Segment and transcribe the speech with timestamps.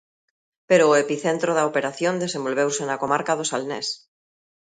[0.69, 3.87] Pero o epicentro da operación desenvolveuse na comarca do Salnés.